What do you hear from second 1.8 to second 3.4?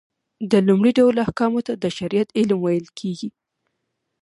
د شريعت علم ويل کېږي.